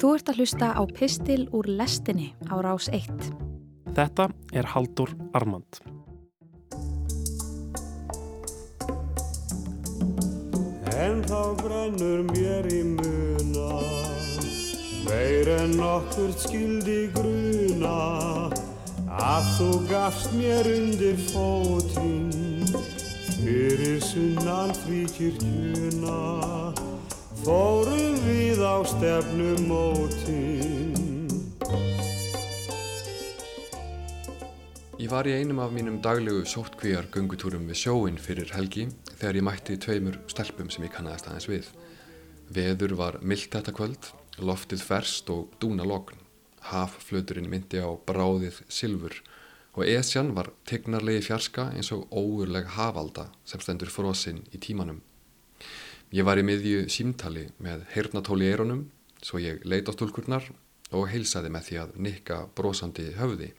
Þú 0.00 0.14
ert 0.16 0.30
að 0.32 0.38
hlusta 0.40 0.66
á 0.72 0.82
Pistil 0.88 1.42
úr 1.52 1.66
lestinni 1.68 2.30
á 2.48 2.56
rás 2.64 2.86
1. 2.88 3.04
Þetta 3.92 4.30
er 4.56 4.64
Haldur 4.72 5.12
Armand. 5.36 5.82
En 10.96 11.20
þá 11.28 11.42
brennur 11.60 12.24
mér 12.32 12.70
í 12.72 12.80
muna 12.96 13.76
Meir 15.04 15.52
en 15.58 15.76
okkur 15.84 16.32
skildi 16.32 17.00
gruna 17.12 17.98
Að 19.20 19.52
þú 19.58 19.70
gafst 19.92 20.32
mér 20.32 20.64
undir 20.78 21.20
fótinn 21.28 22.72
Fyrir 23.36 24.00
sunnan 24.00 24.72
fríkirkjuna 24.80 26.20
Fórum 27.40 28.18
við 28.20 28.60
á 28.60 28.84
stefnumótinn 28.84 31.24
Ég 35.00 35.08
var 35.08 35.24
í 35.24 35.32
einum 35.32 35.62
af 35.64 35.72
mínum 35.72 35.96
daglegu 36.04 36.44
sóttkvíjar 36.44 37.08
göngutúrum 37.08 37.64
við 37.70 37.80
sjóin 37.80 38.20
fyrir 38.20 38.52
helgi 38.52 38.90
þegar 39.14 39.40
ég 39.40 39.46
mætti 39.48 39.78
tveimur 39.80 40.20
stelpum 40.28 40.68
sem 40.68 40.84
ég 40.84 40.92
kannaðist 40.92 41.30
aðeins 41.30 41.48
við. 41.48 41.72
Veður 42.52 42.92
var 43.00 43.16
myllt 43.24 43.56
þetta 43.56 43.72
kvöld, 43.72 44.12
loftið 44.36 44.84
ferst 44.84 45.32
og 45.32 45.48
dúna 45.64 45.88
lokn. 45.88 46.20
Hafflöturinn 46.68 47.48
myndi 47.48 47.80
á 47.80 47.88
bráðið 47.88 48.60
silfur 48.68 49.16
og 49.78 49.88
esjan 49.88 50.34
var 50.36 50.52
tegnarlegi 50.68 51.24
fjarska 51.30 51.70
eins 51.72 51.88
og 51.96 52.04
óurleg 52.12 52.68
hafalda 52.76 53.30
sem 53.48 53.64
stendur 53.64 53.88
frosinn 53.88 54.44
í 54.52 54.60
tímanum. 54.60 55.00
Ég 56.10 56.26
var 56.26 56.40
í 56.40 56.42
miðju 56.42 56.88
símtali 56.90 57.44
með 57.62 57.84
heyrnatóli 57.92 58.48
eironum 58.50 58.80
svo 59.22 59.38
ég 59.38 59.60
leit 59.62 59.86
á 59.86 59.94
stúlkurnar 59.94 60.48
og 60.90 61.04
heilsaði 61.12 61.52
með 61.54 61.68
því 61.68 61.76
að 61.84 61.92
nikka 62.02 62.38
brosandi 62.58 63.04
höfði. 63.14 63.52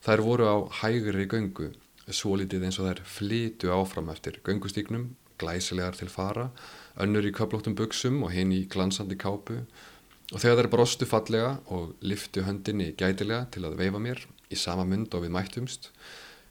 Þær 0.00 0.22
voru 0.24 0.46
á 0.48 0.56
hægri 0.80 1.26
göngu, 1.28 1.66
svo 2.08 2.38
litið 2.40 2.64
eins 2.64 2.78
og 2.80 2.88
þær 2.88 3.02
flitu 3.04 3.74
áfram 3.74 4.08
eftir 4.08 4.38
göngustíknum, 4.46 5.10
glæsilegar 5.36 5.98
til 6.00 6.08
fara, 6.08 6.46
önnur 6.96 7.28
í 7.28 7.34
köplóttum 7.36 7.76
buksum 7.76 8.22
og 8.24 8.32
hinn 8.32 8.56
í 8.56 8.62
glansandi 8.72 9.20
kápu 9.20 9.58
og 9.60 10.40
þegar 10.40 10.62
þær 10.62 10.70
brostu 10.72 11.04
fallega 11.04 11.52
og 11.68 11.92
liftu 12.00 12.46
höndinni 12.46 12.94
gætilega 12.96 13.50
til 13.52 13.66
að 13.68 13.76
veifa 13.82 14.00
mér 14.00 14.24
í 14.48 14.56
sama 14.56 14.88
mund 14.88 15.12
og 15.12 15.26
við 15.26 15.36
mættumst, 15.36 15.92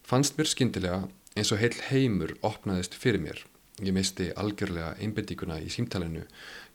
fannst 0.06 0.38
mér 0.38 0.54
skindilega 0.54 1.02
eins 1.34 1.50
og 1.50 1.66
heil 1.66 1.74
heimur 1.90 2.38
opnaðist 2.46 2.94
fyrir 2.94 3.26
mér. 3.26 3.42
Ég 3.84 3.92
misti 3.92 4.30
algjörlega 4.40 4.94
einbindíkuna 5.04 5.58
í 5.60 5.68
símtalenu, 5.68 6.22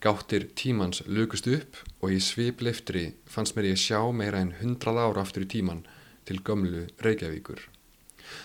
gáttir 0.04 0.50
tímans 0.52 1.00
lukust 1.08 1.46
upp 1.48 1.78
og 2.04 2.12
í 2.12 2.18
svipleiftri 2.20 3.06
fannst 3.24 3.56
mér 3.56 3.70
ég 3.70 3.78
sjá 3.80 4.02
meira 4.12 4.42
en 4.44 4.50
hundrað 4.58 4.98
ára 5.06 5.22
aftur 5.24 5.46
í 5.46 5.48
tíman 5.48 5.80
til 6.28 6.42
gömlu 6.44 6.82
Reykjavíkur. 7.00 7.62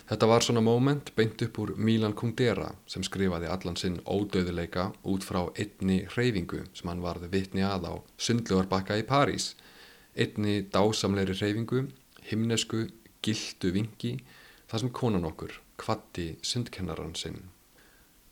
Þetta 0.08 0.30
var 0.32 0.46
svona 0.46 0.64
moment 0.64 1.12
beint 1.18 1.44
upp 1.44 1.60
úr 1.60 1.74
Milan 1.76 2.16
Kundera 2.16 2.70
sem 2.88 3.04
skrifaði 3.04 3.50
allan 3.52 3.76
sinn 3.82 3.98
ódöðuleika 4.08 4.86
út 5.04 5.28
frá 5.28 5.42
einni 5.52 6.06
hreyfingu 6.14 6.62
sem 6.72 6.92
hann 6.92 7.04
varði 7.04 7.30
vitni 7.34 7.66
að 7.68 7.90
á 7.92 7.94
sundlugarbakka 8.16 9.02
í 9.02 9.04
París. 9.10 9.50
Einni 10.16 10.62
dásamleiri 10.72 11.36
hreyfingu, 11.36 11.90
himnesku, 12.32 12.86
gildu 13.20 13.74
vingi, 13.76 14.16
það 14.72 14.86
sem 14.86 14.96
konan 15.02 15.28
okkur, 15.28 15.60
kvatti 15.76 16.30
sundkennaran 16.40 17.20
sinn. 17.20 17.44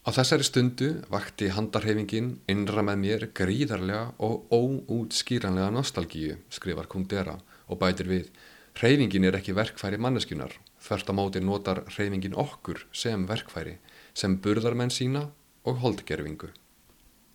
Á 0.03 0.11
þessari 0.11 0.43
stundu 0.43 0.87
vakti 1.07 1.47
handarhefingin 1.55 2.33
innra 2.51 2.83
með 2.83 2.97
mér 2.99 3.21
gríðarlega 3.39 4.09
og 4.27 4.49
óútskýranlega 4.51 5.69
nostalgíu, 5.71 6.35
skrifar 6.51 6.89
Kundera 6.91 7.37
og 7.71 7.79
bætir 7.79 8.09
við 8.11 8.27
Hreyfingin 8.73 9.23
er 9.29 9.37
ekki 9.37 9.53
verkfæri 9.55 9.99
manneskjunar, 10.01 10.51
þvert 10.81 11.07
á 11.07 11.13
móti 11.15 11.39
notar 11.39 11.83
hreyfingin 11.93 12.35
okkur 12.35 12.81
sem 12.91 13.23
verkfæri, 13.29 13.77
sem 14.17 14.35
burðarmenn 14.43 14.91
sína 14.91 15.27
og 15.63 15.79
holdgerfingu. 15.85 16.49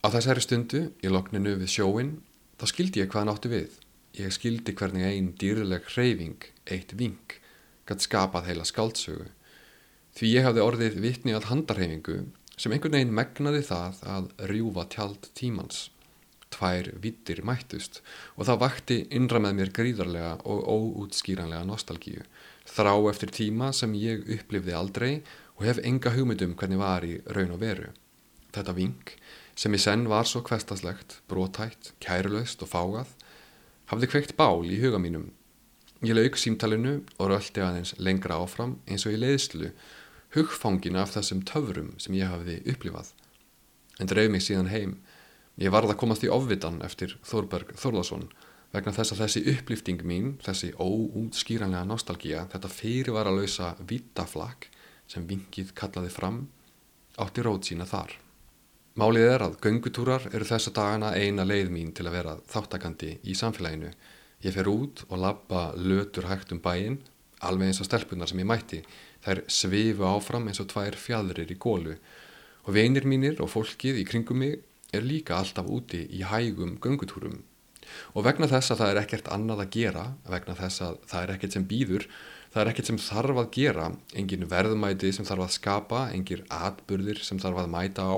Á 0.05 0.07
þessari 0.13 0.43
stundu, 0.45 0.83
í 1.01 1.09
lokninu 1.09 1.55
við 1.63 1.73
sjóin, 1.73 2.11
þá 2.61 2.65
skildi 2.69 3.01
ég 3.01 3.09
hvað 3.09 3.23
hann 3.23 3.33
átti 3.33 3.53
við. 3.55 3.79
Ég 4.19 4.35
skildi 4.35 4.75
hvernig 4.77 5.07
einn 5.07 5.31
dýrleg 5.41 5.87
hreyfing, 5.95 6.51
eitt 6.69 6.93
ving, 6.99 7.39
gætt 7.89 8.05
skapað 8.05 8.51
heila 8.51 8.67
skáldsögu. 8.69 9.31
Því 10.19 10.35
ég 10.35 10.45
hafði 10.51 10.67
orðið 10.67 11.01
vitni 11.07 11.39
að 11.39 11.49
handarheyfingu 11.53 12.19
sem 12.59 12.75
einhvern 12.75 12.99
veginn 12.99 13.15
megnaði 13.15 13.63
það 13.71 14.03
að 14.17 14.29
rjúfa 14.51 14.89
tjald 14.93 15.31
tímans 15.39 15.87
tvær 16.55 16.91
vittir 17.03 17.43
mættust 17.47 18.01
og 18.37 18.47
það 18.49 18.61
vakti 18.63 18.99
innra 19.15 19.41
með 19.43 19.59
mér 19.59 19.73
gríðarlega 19.77 20.33
og 20.49 20.65
óútskýranlega 20.65 21.67
nostalgíu. 21.69 22.25
Þrá 22.69 22.95
eftir 23.11 23.33
tíma 23.35 23.71
sem 23.77 23.95
ég 23.99 24.27
upplifði 24.39 24.77
aldrei 24.77 25.13
og 25.59 25.65
hef 25.67 25.81
enga 25.85 26.13
hugmyndum 26.15 26.57
hvernig 26.59 26.81
var 26.81 27.07
í 27.07 27.19
raun 27.35 27.55
og 27.57 27.63
veru. 27.63 27.91
Þetta 28.55 28.75
ving, 28.77 29.15
sem 29.59 29.75
í 29.75 29.81
senn 29.81 30.07
var 30.09 30.29
svo 30.29 30.43
kvestaslegt, 30.47 31.21
brótætt, 31.29 31.93
kærulaust 32.01 32.63
og 32.65 32.73
fágað, 32.73 33.11
hafði 33.91 34.11
kveikt 34.13 34.37
bál 34.39 34.65
í 34.65 34.81
huga 34.81 35.01
mínum. 35.03 35.31
Ég 36.07 36.15
lauk 36.15 36.39
símtalinu 36.39 37.01
og 37.19 37.33
röldi 37.33 37.63
aðeins 37.65 37.97
lengra 37.99 38.39
áfram 38.39 38.77
eins 38.87 39.05
og 39.09 39.17
í 39.17 39.19
leiðslu, 39.19 39.73
hugfangina 40.37 41.03
af 41.05 41.15
þessum 41.17 41.45
töfrum 41.49 41.95
sem 41.99 42.17
ég 42.19 42.31
hafði 42.31 42.61
upplifað. 42.69 43.15
En 43.99 44.11
dreif 44.11 44.31
mig 44.31 44.45
síðan 44.45 44.73
heim 44.73 44.99
Ég 45.59 45.73
varð 45.75 45.91
að 45.91 45.99
komast 45.99 46.23
í 46.23 46.29
ofvitan 46.31 46.77
eftir 46.87 47.17
Þorberg 47.27 47.73
Þorlason 47.75 48.29
vegna 48.71 48.93
þess 48.95 49.15
að 49.15 49.23
þessi 49.25 49.41
upplýfting 49.57 50.05
mín, 50.07 50.29
þessi 50.45 50.71
óútskýranlega 50.79 51.83
nostalgía, 51.89 52.45
þetta 52.53 52.71
fyrirvara 52.71 53.33
lausa 53.35 53.73
vitaflak 53.89 54.69
sem 55.11 55.27
vingið 55.27 55.73
kallaði 55.75 56.13
fram, 56.15 56.39
átti 57.19 57.43
rót 57.43 57.67
sína 57.67 57.89
þar. 57.91 58.15
Málið 58.99 59.27
er 59.33 59.47
að 59.49 59.59
göngutúrar 59.65 60.29
eru 60.31 60.47
þessa 60.47 60.75
dagana 60.77 61.11
eina 61.19 61.47
leið 61.47 61.75
mín 61.75 61.91
til 61.91 62.07
að 62.07 62.19
vera 62.21 62.37
þáttakandi 62.53 63.17
í 63.27 63.35
samfélaginu. 63.35 63.91
Ég 64.47 64.55
fer 64.55 64.71
út 64.71 65.03
og 65.09 65.19
labba 65.25 65.73
lötur 65.75 66.31
hægt 66.31 66.55
um 66.55 66.63
bæin, 66.63 67.01
alveg 67.43 67.73
eins 67.73 67.83
og 67.83 67.91
stelpunar 67.91 68.31
sem 68.31 68.39
ég 68.39 68.47
mætti, 68.47 68.85
þær 69.25 69.43
svifu 69.51 70.07
áfram 70.09 70.49
eins 70.49 70.61
og 70.63 70.71
tvær 70.73 70.97
fjadrir 70.99 71.51
í 71.53 71.59
gólu 71.59 71.97
og 72.69 72.75
vinir 72.77 73.07
mínir 73.09 73.41
og 73.43 73.51
fólkið 73.53 74.03
í 74.03 74.07
kringum 74.09 74.43
mig 74.43 74.59
er 74.93 75.05
líka 75.05 75.37
alltaf 75.37 75.69
úti 75.69 76.05
í 76.13 76.25
hægum 76.25 76.77
göngutúrum. 76.85 77.43
Og 78.13 78.25
vegna 78.25 78.49
þess 78.49 78.73
að 78.73 78.83
það 78.83 78.91
er 78.93 79.01
ekkert 79.03 79.31
annað 79.33 79.63
að 79.65 79.73
gera 79.77 80.05
vegna 80.29 80.57
þess 80.59 80.85
að 80.85 80.99
það 81.09 81.23
er 81.23 81.33
ekkert 81.35 81.57
sem 81.57 81.67
býður 81.69 82.07
það 82.53 82.63
er 82.63 82.71
ekkert 82.73 82.91
sem 82.91 83.01
þarf 83.01 83.41
að 83.43 83.51
gera 83.57 83.89
engin 84.21 84.49
verðmæti 84.51 85.13
sem 85.17 85.29
þarf 85.29 85.47
að 85.47 85.55
skapa 85.57 86.03
engin 86.13 86.45
atbyrðir 86.53 87.23
sem 87.25 87.41
þarf 87.41 87.63
að 87.65 87.73
mæta 87.73 88.05
á 88.09 88.17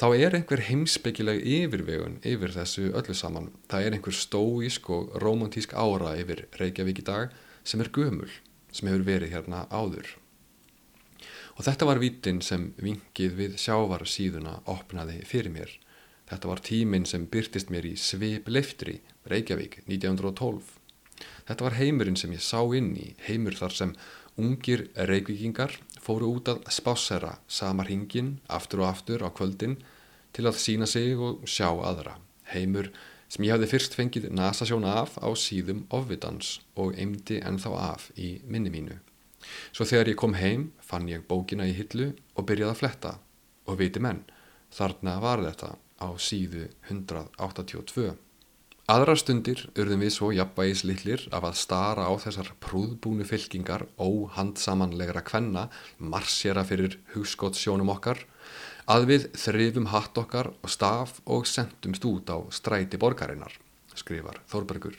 þá 0.00 0.06
er 0.16 0.38
einhver 0.40 0.64
heimsbyggileg 0.68 1.44
yfirvegun 1.44 2.18
yfir 2.26 2.56
þessu 2.56 2.88
öllu 2.96 3.14
saman. 3.14 3.52
Það 3.70 3.86
er 3.86 3.98
einhver 3.98 4.16
stóísk 4.16 4.90
og 4.90 5.14
romantísk 5.22 5.76
ára 5.76 6.16
yfir 6.18 6.46
Reykjavík 6.58 7.04
í 7.04 7.06
dag 7.06 7.38
sem 7.64 7.80
er 7.84 7.92
gömul, 7.94 8.28
sem 8.72 8.90
hefur 8.90 9.06
verið 9.06 9.36
hérna 9.36 9.64
áður 9.70 10.16
og 11.54 11.64
þetta 11.66 11.88
var 11.88 12.02
vítin 12.02 12.42
sem 12.42 12.72
vingið 12.82 13.40
við 13.40 13.58
sjávarsíðuna 13.62 14.60
opnaði 14.70 15.22
fyrir 15.28 15.54
mér 15.54 15.74
Þetta 16.24 16.48
var 16.48 16.62
tíminn 16.64 17.04
sem 17.08 17.26
byrtist 17.28 17.70
mér 17.72 17.84
í 17.84 17.94
Svip 18.00 18.48
Leiftri, 18.48 19.00
Reykjavík, 19.28 19.82
1912. 19.84 20.72
Þetta 21.44 21.66
var 21.66 21.76
heimurinn 21.76 22.16
sem 22.16 22.32
ég 22.32 22.42
sá 22.42 22.62
inn 22.76 22.94
í, 22.96 23.12
heimur 23.26 23.56
þar 23.58 23.76
sem 23.76 23.92
ungir 24.40 24.86
reykvíkingar 24.96 25.76
fóru 26.02 26.32
út 26.38 26.48
að 26.50 26.64
spásera 26.74 27.36
samar 27.46 27.90
hingin 27.92 28.38
aftur 28.48 28.82
og 28.82 28.90
aftur 28.90 29.22
á 29.22 29.30
kvöldin 29.30 29.76
til 30.34 30.48
að 30.48 30.58
sína 30.64 30.88
sig 30.90 31.14
og 31.14 31.44
sjá 31.46 31.68
aðra. 31.70 32.16
Heimur 32.50 32.90
sem 33.28 33.44
ég 33.44 33.54
hafði 33.54 33.70
fyrst 33.70 33.96
fengið 33.98 34.30
nasasjón 34.32 34.88
af 34.88 35.18
á 35.20 35.28
síðum 35.36 35.84
ofvitans 35.92 36.58
og 36.74 36.96
eimdi 36.96 37.42
ennþá 37.44 37.76
af 37.92 38.08
í 38.16 38.38
minni 38.48 38.72
mínu. 38.72 38.98
Svo 39.72 39.86
þegar 39.88 40.12
ég 40.12 40.20
kom 40.20 40.36
heim 40.38 40.68
fann 40.80 41.08
ég 41.10 41.26
bókina 41.28 41.66
í 41.68 41.74
hillu 41.76 42.12
og 42.34 42.48
byrjaði 42.48 42.72
að 42.72 42.80
fletta 42.82 43.14
og 43.70 43.80
viti 43.80 44.02
menn, 44.02 44.24
þarna 44.74 45.18
var 45.22 45.42
þetta 45.44 45.74
á 46.04 46.08
síðu 46.20 46.68
182. 46.90 48.14
Aðra 48.84 49.14
stundir 49.16 49.62
urðum 49.80 50.02
við 50.04 50.10
svo 50.12 50.26
jafnvægis 50.36 50.82
litlir 50.84 51.22
af 51.32 51.46
að 51.48 51.54
stara 51.56 52.04
á 52.04 52.12
þessar 52.20 52.50
prúðbúnu 52.60 53.24
fylkingar 53.24 53.86
óhandsamanlegra 53.96 55.22
kvenna 55.24 55.70
marsjera 55.96 56.66
fyrir 56.68 56.98
hugskottsjónum 57.14 57.94
okkar 57.94 58.20
að 58.84 59.06
við 59.08 59.24
þrifum 59.40 59.88
hatt 59.88 60.20
okkar 60.20 60.50
og 60.52 60.68
staf 60.68 61.16
og 61.24 61.48
sendumst 61.48 62.04
út 62.04 62.28
á 62.28 62.36
stræti 62.52 63.00
borgarinnar, 63.00 63.56
skrifar 63.96 64.42
Þorbergur. 64.52 64.98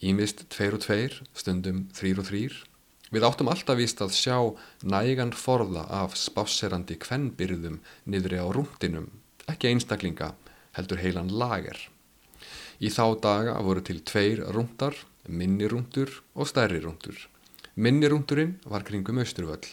Ímist 0.00 0.46
tveir 0.52 0.78
og 0.78 0.84
tveir, 0.86 1.20
stundum 1.36 1.86
þrýr 1.96 2.24
og 2.24 2.28
þrýr. 2.30 2.56
Við 3.14 3.26
áttum 3.28 3.50
alltaf 3.52 3.78
vist 3.78 4.00
að 4.02 4.16
sjá 4.16 4.38
nægan 4.82 5.30
forða 5.36 5.86
af 6.02 6.16
spásserandi 6.18 6.98
kvennbyrðum 6.98 7.78
niðri 8.10 8.42
á 8.42 8.46
rúndinum 8.50 9.10
ekki 9.50 9.70
einstaklinga, 9.70 10.32
heldur 10.76 11.00
heilan 11.00 11.30
lager. 11.30 11.78
Í 12.82 12.90
þá 12.92 13.04
daga 13.22 13.56
voru 13.64 13.82
til 13.84 14.02
tveir 14.04 14.42
rúndar, 14.52 14.96
minni 15.28 15.68
rúndur 15.70 16.10
og 16.34 16.50
stærri 16.50 16.82
rúndur. 16.82 17.16
Minni 17.76 18.08
rúndurinn 18.10 18.56
var 18.64 18.84
kringum 18.88 19.20
Östurvöll, 19.22 19.64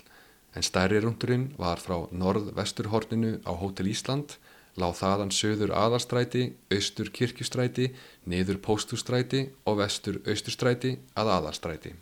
en 0.56 0.66
stærri 0.66 1.02
rúndurinn 1.04 1.52
var 1.58 1.82
frá 1.82 1.98
norð-vesturhorninu 2.12 3.40
á 3.48 3.52
Hótel 3.58 3.90
Ísland, 3.92 4.38
láð 4.78 4.98
þaðan 5.02 5.34
söður 5.34 5.76
aðarstræti, 5.78 6.48
austur 6.74 7.12
kirkjustræti, 7.14 7.92
niður 8.26 8.62
póstustræti 8.64 9.46
og 9.66 9.80
vestur 9.84 10.22
austurstræti 10.26 10.98
að 11.18 11.38
aðarstræti. 11.38 11.94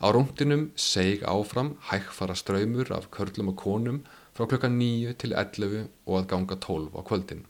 Á 0.00 0.08
rúndinum 0.16 0.70
seg 0.80 1.24
áfram 1.28 1.74
hægfara 1.90 2.32
ströymur 2.32 2.88
af 2.96 3.10
körlum 3.12 3.52
og 3.52 3.56
konum 3.60 3.98
frá 4.32 4.46
klukkan 4.48 4.78
9 4.80 5.12
til 5.20 5.34
11 5.36 5.88
og 6.06 6.14
að 6.20 6.28
ganga 6.32 6.56
12 6.56 6.96
á 6.96 7.00
kvöldin. 7.04 7.42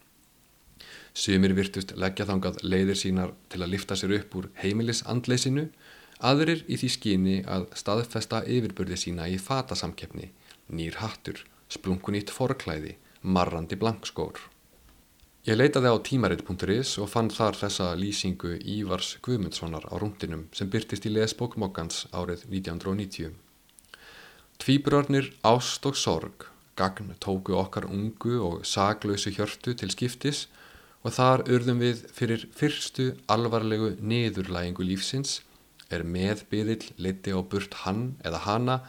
Sumir 1.15 1.55
virtust 1.55 1.95
leggja 1.95 2.27
þangað 2.27 2.61
leiðir 2.67 2.99
sínar 2.99 3.33
til 3.51 3.63
að 3.63 3.73
lifta 3.75 3.95
sér 3.99 4.17
upp 4.19 4.35
úr 4.35 4.51
heimilis 4.63 5.05
andleysinu, 5.07 5.69
aðrir 6.19 6.65
í 6.67 6.79
því 6.81 6.91
skyni 6.97 7.37
að 7.47 7.69
staðfesta 7.79 8.43
yfirbörði 8.43 8.99
sína 8.99 9.31
í 9.31 9.39
fatasamkeppni, 9.39 10.31
nýr 10.75 10.99
hattur, 11.03 11.45
splunkunýtt 11.71 12.35
forklæði, 12.35 12.97
marrandi 13.23 13.79
blankskór. 13.79 14.43
Ég 15.49 15.57
leitaði 15.57 15.89
á 15.89 15.97
tímarit.is 16.05 16.99
og 17.01 17.07
fann 17.09 17.31
þar 17.33 17.57
þessa 17.57 17.85
lýsingu 17.97 18.59
Ívars 18.61 19.15
Guðmundssonar 19.25 19.87
á 19.89 19.97
rúndinum 19.97 20.43
sem 20.53 20.69
byrtist 20.69 21.07
í 21.09 21.13
lesbók 21.15 21.57
Mokkans 21.57 22.03
árið 22.13 22.43
1990. 22.53 23.33
Tvíbrarnir 24.61 25.31
Ást 25.41 25.89
og 25.89 25.97
Sorg 25.97 26.45
gagn 26.77 27.15
tóku 27.25 27.57
okkar 27.57 27.89
ungu 27.89 28.37
og 28.45 28.69
saglausu 28.69 29.33
hjörtu 29.33 29.73
til 29.73 29.89
skiptis 29.97 30.45
og 31.01 31.17
þar 31.17 31.47
urðum 31.49 31.81
við 31.87 32.05
fyrir 32.13 32.45
fyrstu 32.53 33.15
alvarlegu 33.33 33.95
niðurlægingu 33.97 34.85
lífsins 34.93 35.39
er 35.89 36.05
meðbyðill 36.05 36.93
leiti 37.01 37.33
á 37.33 37.41
burt 37.41 37.81
hann 37.87 38.11
eða 38.21 38.45
hana 38.45 38.81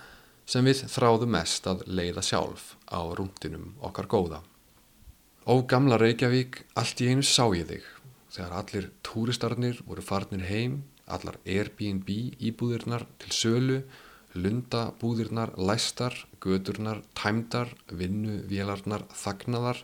sem 0.44 0.68
við 0.68 0.83
þráðum 0.92 1.31
mest 1.39 1.71
að 1.71 1.88
leiða 1.88 2.27
sjálf 2.27 2.74
á 2.92 3.00
rúndinum 3.15 3.71
okkar 3.80 4.12
góða. 4.12 4.44
Ó 5.42 5.66
gamla 5.66 5.98
Reykjavík, 5.98 6.60
allt 6.78 7.00
í 7.02 7.08
einu 7.10 7.24
sá 7.26 7.48
ég 7.58 7.66
þig. 7.66 7.86
Þegar 8.30 8.52
allir 8.60 8.84
túristarnir 9.02 9.80
voru 9.88 10.04
farnir 10.06 10.44
heim, 10.46 10.76
allar 11.10 11.40
Airbnb 11.50 12.12
íbúðirnar 12.38 13.08
til 13.18 13.34
sölu, 13.34 13.80
lundabúðirnar 14.38 15.56
læstar, 15.58 16.14
gödurnar 16.46 17.02
tæmdar, 17.18 17.74
vinnuvélarnar 17.90 19.08
þagnaðar 19.18 19.82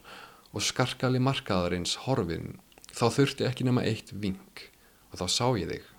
og 0.53 0.61
skarkali 0.61 1.17
markaðarins 1.25 1.95
horfin, 2.05 2.59
þá 2.93 3.07
þurfti 3.17 3.49
ekki 3.49 3.65
nema 3.65 3.81
eitt 3.89 4.13
vink 4.13 4.67
og 5.09 5.23
þá 5.23 5.25
sá 5.39 5.45
ég 5.57 5.73
þig. 5.73 5.89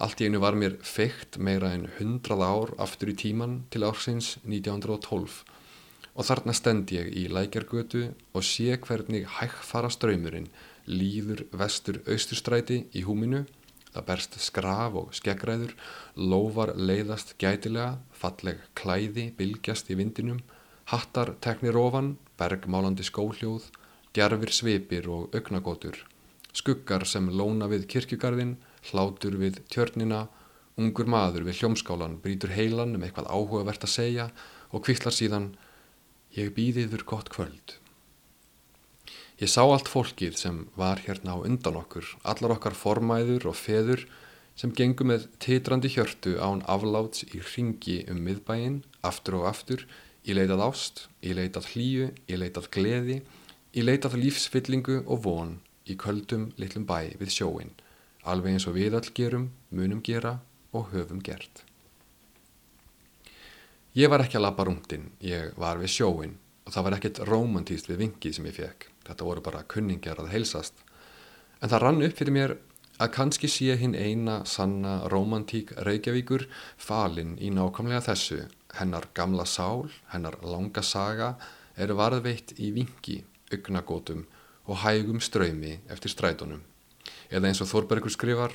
Allt 0.00 0.24
í 0.24 0.32
einu 0.32 0.40
var 0.40 0.56
mér 0.56 0.80
feikt 0.80 1.36
meira 1.36 1.74
en 1.76 1.90
hundrað 1.98 2.48
ár 2.48 2.74
aftur 2.80 3.12
í 3.12 3.18
tíman 3.20 3.66
til 3.68 3.84
ársins 3.84 4.38
1912 4.48 5.44
og 6.18 6.26
þarna 6.26 6.54
stend 6.56 6.90
ég 6.90 7.12
í 7.14 7.28
lækjargötu 7.30 8.08
og 8.34 8.42
sé 8.42 8.74
hvernig 8.82 9.28
hægfara 9.38 9.90
ströymurinn 9.94 10.48
líður 10.90 11.44
vestur 11.60 12.00
austurstræti 12.08 12.80
í 12.96 13.04
húminu, 13.06 13.44
það 13.92 14.06
berst 14.08 14.38
skraf 14.42 14.96
og 14.98 15.12
skeggræður, 15.16 15.74
lófar 16.16 16.74
leiðast 16.74 17.36
gætilega, 17.38 17.98
falleg 18.10 18.64
klæði 18.78 19.28
bylgjast 19.38 19.92
í 19.92 19.98
vindinum, 20.00 20.40
hattar 20.90 21.34
teknir 21.44 21.78
ofan, 21.78 22.16
bergmálandi 22.40 23.06
skóhljóð, 23.06 23.68
gerfir 24.16 24.54
svipir 24.54 25.06
og 25.12 25.36
augnagótur, 25.36 26.00
skuggar 26.56 27.06
sem 27.06 27.30
lóna 27.30 27.68
við 27.70 27.86
kirkjugarðin, 27.92 28.56
hlátur 28.90 29.38
við 29.38 29.62
tjörnina, 29.70 30.26
ungur 30.78 31.06
maður 31.10 31.46
við 31.46 31.62
hljómskálan 31.62 32.18
brítur 32.22 32.54
heilan 32.54 32.96
um 32.96 33.04
eitthvað 33.04 33.30
áhugavert 33.30 33.84
að 33.84 33.94
segja 33.94 34.28
og 34.72 34.84
kvillar 34.86 35.14
síðan 35.14 35.50
Ég 36.36 36.52
býðiður 36.56 37.04
gott 37.08 37.30
kvöld. 37.32 37.78
Ég 39.38 39.48
sá 39.48 39.62
allt 39.62 39.88
fólkið 39.88 40.34
sem 40.36 40.64
var 40.76 41.00
hérna 41.04 41.38
á 41.38 41.44
undan 41.46 41.78
okkur, 41.78 42.04
allar 42.26 42.56
okkar 42.56 42.74
formæður 42.74 43.46
og 43.52 43.56
feður 43.56 44.02
sem 44.58 44.72
gengum 44.74 45.12
með 45.12 45.28
titrandi 45.38 45.88
hjörtu 45.94 46.34
án 46.42 46.64
afláts 46.66 47.22
í 47.30 47.38
ringi 47.38 48.00
um 48.10 48.18
miðbæin, 48.26 48.82
aftur 49.06 49.38
og 49.40 49.46
aftur, 49.52 49.86
í 50.26 50.34
leitað 50.34 50.64
ást, 50.66 51.06
í 51.22 51.32
leitað 51.38 51.70
hlýju, 51.72 52.10
í 52.26 52.40
leitað 52.42 52.68
gleði, 52.74 53.20
í 53.78 53.86
leitað 53.86 54.18
lífsfyllingu 54.18 55.04
og 55.06 55.22
von 55.24 55.54
í 55.86 55.96
köldum 55.96 56.50
litlum 56.58 56.84
bæ 56.88 57.14
við 57.22 57.32
sjóin, 57.38 57.72
alveg 58.26 58.58
eins 58.58 58.68
og 58.68 58.76
við 58.76 58.98
all 58.98 59.08
gerum, 59.14 59.48
munum 59.70 60.02
gera 60.04 60.40
og 60.74 60.90
höfum 60.92 61.22
gert. 61.24 61.67
Ég 63.96 64.10
var 64.12 64.20
ekki 64.20 64.36
að 64.36 64.44
lappa 64.44 64.66
rúndin, 64.68 65.06
ég 65.24 65.54
var 65.56 65.78
við 65.80 65.94
sjóin 65.94 66.34
og 66.68 66.74
það 66.74 66.84
var 66.84 66.94
ekkert 66.98 67.18
romantíst 67.24 67.86
við 67.88 68.02
vingi 68.02 68.32
sem 68.36 68.44
ég 68.44 68.56
fekk. 68.58 68.90
Þetta 69.08 69.24
voru 69.24 69.40
bara 69.40 69.64
kunningjar 69.64 70.20
að 70.20 70.34
heilsast. 70.34 70.82
En 71.62 71.72
það 71.72 71.82
rann 71.82 72.04
upp 72.04 72.18
fyrir 72.18 72.34
mér 72.36 72.54
að 73.00 73.12
kannski 73.14 73.48
sé 73.48 73.78
hinn 73.80 73.96
eina 73.96 74.42
sanna 74.44 75.08
romantík 75.08 75.72
Reykjavíkur 75.86 76.44
falinn 76.76 77.38
í 77.40 77.48
nákvæmlega 77.54 78.04
þessu. 78.10 78.42
Hennar 78.76 79.08
gamla 79.16 79.46
sál, 79.48 79.88
hennar 80.12 80.36
langa 80.44 80.84
saga 80.84 81.38
er 81.78 81.94
varðveitt 81.96 82.58
í 82.60 82.68
vingi, 82.76 83.22
ugnagótum 83.54 84.26
og 84.68 84.82
hægum 84.84 85.22
ströymi 85.24 85.78
eftir 85.88 86.12
strætunum. 86.12 86.60
Eða 87.32 87.48
eins 87.48 87.64
og 87.64 87.72
Þorbergur 87.72 88.12
skrifar 88.12 88.52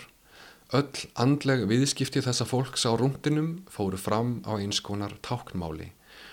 Öll 0.74 1.04
andleg 1.22 1.68
viðskipti 1.70 2.24
þessa 2.26 2.48
fólks 2.50 2.88
á 2.90 2.98
rúndinum 2.98 3.60
fóru 3.70 3.98
fram 4.02 4.40
á 4.42 4.58
eins 4.58 4.80
konar 4.82 5.12
táknmáli. 5.22 5.92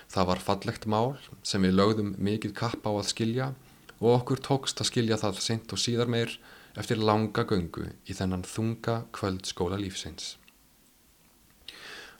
Það 0.09 0.29
var 0.31 0.41
fallegt 0.41 0.87
mál 0.89 1.19
sem 1.45 1.61
við 1.61 1.77
lögðum 1.77 2.15
mikið 2.17 2.55
kapp 2.57 2.89
á 2.89 2.93
að 2.95 3.11
skilja 3.11 3.51
og 3.99 4.09
okkur 4.15 4.41
tókst 4.41 4.81
að 4.81 4.89
skilja 4.89 5.21
það 5.21 5.43
sent 5.45 5.77
og 5.77 5.83
síðar 5.85 6.09
meir 6.09 6.33
eftir 6.81 7.05
langa 7.05 7.45
göngu 7.45 7.91
í 8.09 8.17
þennan 8.17 8.47
þunga 8.49 8.97
kvöldskóla 9.13 9.77
lífsins. 9.77 10.39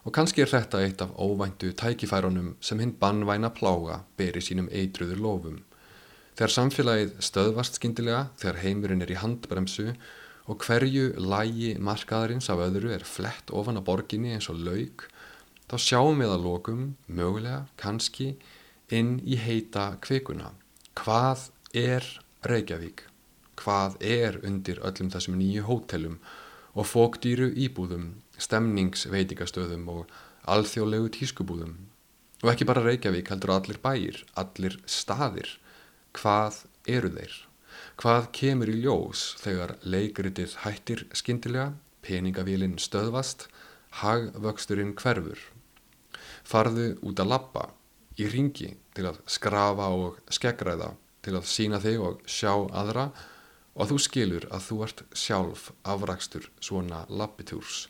Og 0.05 0.13
kannski 0.13 0.45
er 0.45 0.53
þetta 0.53 0.85
eitt 0.85 1.01
af 1.01 1.17
óvæntu 1.17 1.73
tækifærunum 1.73 2.53
sem 2.61 2.85
hinn 2.85 2.93
bannvæna 3.01 3.49
plága 3.49 4.03
beri 4.17 4.45
sínum 4.45 4.69
eitruður 4.69 5.25
lofum. 5.25 5.61
Þegar 6.37 6.53
samfélagið 6.53 7.17
stöðvast 7.17 7.81
skindilega, 7.81 8.27
þegar 8.37 8.61
heimurinn 8.61 9.01
er 9.01 9.13
í 9.13 9.17
handbremsu 9.17 9.95
og 10.49 10.63
hverju 10.65 11.11
lægi 11.21 11.75
markaðarins 11.77 12.49
af 12.49 12.61
öðru 12.65 12.91
er 12.95 13.05
flett 13.05 13.51
ofan 13.53 13.77
á 13.77 13.85
borginni 13.85 14.33
eins 14.35 14.49
og 14.49 14.61
laug, 14.65 15.05
þá 15.69 15.75
sjáum 15.77 16.21
við 16.23 16.33
að 16.33 16.45
lokum, 16.47 16.81
mögulega, 17.07 17.65
kannski, 17.77 18.33
inn 18.91 19.19
í 19.23 19.37
heita 19.39 19.95
kvikuna. 20.03 20.51
Hvað 20.97 21.49
er 21.77 22.07
Reykjavík? 22.47 23.05
Hvað 23.61 23.99
er 24.01 24.39
undir 24.47 24.81
öllum 24.81 25.11
þessum 25.13 25.37
nýju 25.39 25.67
hótelum 25.67 26.17
og 26.73 26.87
fókdýru 26.89 27.51
íbúðum, 27.53 28.23
stemningsveitingastöðum 28.41 29.87
og 29.93 30.11
alþjóðlegu 30.49 31.13
tískubúðum? 31.19 31.77
Og 32.41 32.51
ekki 32.55 32.65
bara 32.65 32.83
Reykjavík 32.83 33.29
heldur 33.29 33.53
allir 33.53 33.79
bæir, 33.83 34.23
allir 34.33 34.79
staðir. 34.89 35.59
Hvað 36.17 36.63
eru 36.89 37.13
þeir? 37.13 37.37
Hvað 38.01 38.31
kemur 38.33 38.69
í 38.71 38.79
ljós 38.81 39.23
þegar 39.37 39.75
leikritið 39.85 40.55
hættir 40.63 41.01
skindilega, 41.13 41.75
peningavílinn 42.01 42.79
stöðvast, 42.81 43.43
hagvöxturinn 43.99 44.95
hverfur? 44.97 45.37
Farðu 46.41 46.87
út 47.05 47.19
að 47.21 47.29
lappa, 47.29 47.67
í 48.17 48.25
ringi 48.31 48.71
til 48.97 49.05
að 49.05 49.19
skrafa 49.29 49.91
og 49.93 50.17
skeggræða, 50.33 50.87
til 51.21 51.35
að 51.37 51.45
sína 51.51 51.77
þig 51.83 52.01
og 52.01 52.23
sjá 52.25 52.49
aðra 52.81 53.03
og 53.75 53.91
þú 53.91 53.97
skilur 54.07 54.47
að 54.49 54.65
þú 54.65 54.77
ert 54.87 55.03
sjálf 55.13 55.67
afrakstur 55.93 56.47
svona 56.57 57.03
lappitúrs. 57.05 57.83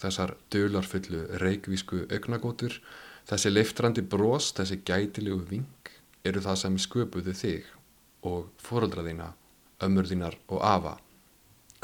Þessar 0.00 0.32
dölarfullu 0.48 1.26
reikvísku 1.42 2.06
augnagotur, 2.08 2.78
þessi 3.28 3.52
leiftrandi 3.52 4.06
brós, 4.16 4.48
þessi 4.56 4.80
gætilegu 4.80 5.42
ving 5.52 5.92
eru 6.24 6.40
það 6.48 6.58
sem 6.62 6.80
sköpuðu 6.86 7.36
þig 7.42 7.68
og 8.32 8.48
fóröldraðina 8.64 9.28
ömmur 9.84 10.08
þínar 10.10 10.38
og 10.48 10.62
afa. 10.64 10.94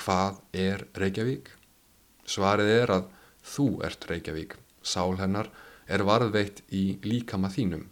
Hvað 0.00 0.40
er 0.52 0.86
Reykjavík? 0.98 1.50
Svarið 2.26 2.70
er 2.74 2.92
að 2.98 3.08
þú 3.46 3.68
ert 3.86 4.06
Reykjavík. 4.10 4.56
Sál 4.82 5.16
hennar 5.20 5.50
er 5.86 6.04
varðveitt 6.06 6.62
í 6.72 6.98
líkama 7.04 7.50
þínum 7.52 7.88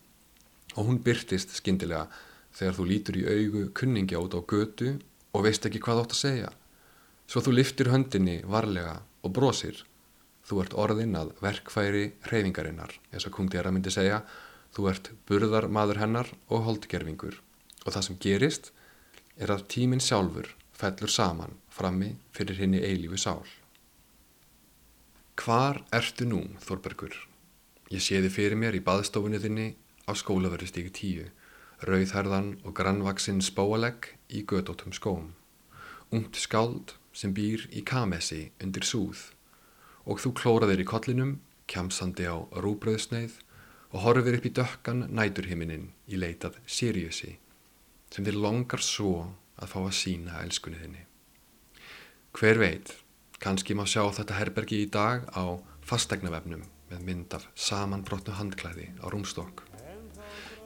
og 0.77 0.89
hún 0.89 1.01
byrtist 1.05 1.53
skindilega 1.57 2.07
þegar 2.57 2.77
þú 2.77 2.87
lítur 2.89 3.19
í 3.21 3.25
augu 3.29 3.63
kunningi 3.77 4.17
át 4.17 4.37
á 4.37 4.41
götu 4.41 4.95
og 5.33 5.47
veist 5.47 5.67
ekki 5.69 5.81
hvað 5.85 6.05
átt 6.05 6.15
að 6.17 6.23
segja. 6.23 6.51
Svo 7.29 7.41
þú 7.45 7.57
liftir 7.57 7.91
höndinni 7.93 8.41
varlega 8.45 9.01
og 9.25 9.35
brosir. 9.37 9.85
Þú 10.43 10.65
ert 10.65 10.77
orðin 10.77 11.17
að 11.17 11.33
verkfæri 11.41 12.05
hreyfingarinnar, 12.27 12.97
eins 13.13 13.27
og 13.29 13.37
kungdýra 13.37 13.71
myndi 13.73 13.93
segja. 13.95 14.23
Þú 14.75 14.89
ert 14.91 15.11
burðar 15.29 15.69
maður 15.73 16.03
hennar 16.03 16.33
og 16.49 16.67
holdgerfingur. 16.67 17.39
Og 17.87 17.95
það 17.95 18.07
sem 18.09 18.19
gerist 18.21 18.73
er 19.43 19.51
að 19.51 19.67
tíminn 19.75 20.03
sjálfur 20.03 20.53
fellur 20.79 21.11
saman 21.11 21.57
frammi 21.73 22.13
fyrir 22.37 22.61
henni 22.63 22.81
eilífu 22.87 23.19
sál. 23.19 23.43
Hvar 25.43 25.81
ertu 25.91 26.27
nú, 26.29 26.43
Þorbergur? 26.63 27.15
Ég 27.91 28.05
sé 28.05 28.21
þið 28.23 28.35
fyrir 28.37 28.61
mér 28.61 28.79
í 28.79 28.83
baðstofunni 28.85 29.41
þinni 29.43 29.69
á 30.07 30.13
skólaverðustíki 30.15 30.93
tíu, 30.95 31.27
rauðherðan 31.83 32.55
og 32.63 32.77
grannvaksinn 32.79 33.43
spóalegg 33.43 34.13
í 34.31 34.45
gödótum 34.47 34.95
skóm. 34.95 35.33
Ungt 36.15 36.39
skáld 36.39 36.95
sem 37.13 37.35
býr 37.35 37.67
í 37.73 37.83
kamessi 37.83 38.53
undir 38.63 38.87
súð 38.87 39.33
og 40.07 40.19
þú 40.23 40.33
klóraðir 40.39 40.83
í 40.83 40.87
kollinum, 40.89 41.37
kjamsandi 41.71 42.27
á 42.27 42.37
rúbröðsneið 42.63 43.39
og 43.93 44.03
horfir 44.07 44.39
upp 44.39 44.47
í 44.49 44.55
dökkan 44.55 45.07
næturhiminin 45.11 45.91
í 46.11 46.19
leitað 46.19 46.59
Siriusi 46.67 47.37
sem 48.13 48.27
þið 48.27 48.39
longar 48.45 48.85
svo 48.85 49.15
að 49.57 49.73
fá 49.73 49.79
að 49.83 49.97
sína 49.97 50.43
elskunni 50.45 50.81
þinni. 50.83 51.07
Hver 52.37 52.61
veit, 52.61 52.93
kannski 53.43 53.77
má 53.77 53.85
sjá 53.89 54.05
þetta 54.13 54.39
herbergi 54.39 54.83
í 54.85 54.91
dag 54.93 55.25
á 55.33 55.57
fastegnavefnum 55.89 56.65
með 56.93 57.05
mynd 57.07 57.37
af 57.37 57.49
samanbrotnu 57.57 58.37
handklæði 58.37 58.91
á 59.01 59.07
rúmstokk. 59.13 59.65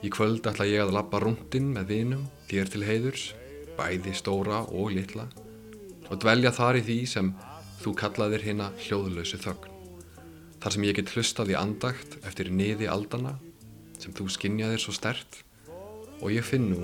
Í 0.05 0.11
kvöld 0.13 0.47
ætla 0.47 0.67
ég 0.69 0.85
að 0.85 0.95
lappa 0.99 1.21
rúndin 1.23 1.73
með 1.75 1.91
vinum 1.93 2.27
þér 2.51 2.73
til 2.73 2.85
heiðurs, 2.87 3.25
bæði 3.79 4.13
stóra 4.17 4.61
og 4.67 4.93
litla 4.95 5.27
og 6.11 6.21
dvelja 6.23 6.53
þar 6.55 6.79
í 6.81 6.85
því 6.87 6.99
sem 7.11 7.33
þú 7.81 7.95
kallaðir 7.99 8.45
hérna 8.47 8.69
hljóðlösu 8.85 9.41
þögn. 9.43 9.73
Þar 10.63 10.75
sem 10.75 10.87
ég 10.87 10.99
get 10.99 11.13
hlustað 11.15 11.53
í 11.53 11.59
andagt 11.59 12.19
eftir 12.27 12.51
niði 12.51 12.89
aldana 12.91 13.37
sem 14.01 14.15
þú 14.15 14.29
skinjaðir 14.33 14.83
svo 14.83 14.95
stert 14.95 15.43
og 16.21 16.33
ég 16.33 16.45
finn 16.45 16.71
nú 16.73 16.83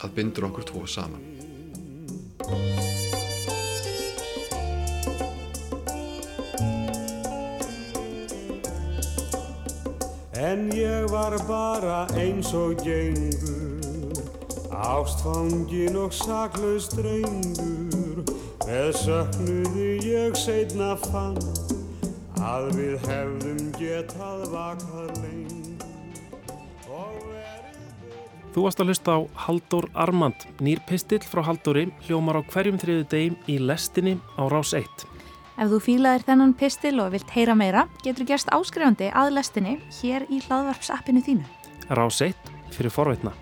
að 0.00 0.10
bindur 0.16 0.48
okkur 0.50 0.68
tvo 0.68 0.84
saman. 0.90 1.22
En 10.44 10.68
ég 10.76 11.08
var 11.10 11.34
bara 11.48 12.04
eins 12.20 12.50
og 12.54 12.76
gengur 12.84 14.18
Ástfangin 14.74 15.96
og 15.96 16.12
saklaus 16.12 16.90
drengur 16.92 18.20
Með 18.66 18.90
söknuði 19.00 19.88
ég 20.04 20.36
seitna 20.38 20.92
fann 21.06 21.40
Að 22.44 22.70
við 22.76 23.08
hefðum 23.08 23.70
getað 23.78 24.44
vakað 24.52 25.23
Þú 28.54 28.62
varst 28.68 28.78
að 28.78 28.92
hlusta 28.92 29.14
á 29.18 29.20
Haldur 29.48 29.88
Armand, 29.98 30.44
nýr 30.62 30.78
pistill 30.86 31.24
frá 31.26 31.40
Halduri, 31.42 31.88
hljómar 32.06 32.38
á 32.38 32.42
hverjum 32.46 32.76
þriðu 32.78 33.06
degim 33.10 33.34
í 33.50 33.56
lestinni 33.58 34.12
á 34.38 34.46
rás 34.46 34.70
1. 34.78 34.86
Ef 35.58 35.72
þú 35.72 35.80
fílaðir 35.82 36.26
þennan 36.28 36.54
pistil 36.54 37.00
og 37.02 37.10
vilt 37.16 37.34
heyra 37.34 37.58
meira, 37.58 37.82
getur 38.06 38.28
gerst 38.30 38.52
áskrifandi 38.54 39.10
að 39.10 39.32
lestinni 39.40 39.74
hér 39.98 40.28
í 40.30 40.38
hlaðvarpsappinu 40.46 41.24
þínu. 41.26 41.50
Rás 41.98 42.22
1 42.22 42.54
fyrir 42.70 42.94
forveitna. 42.94 43.34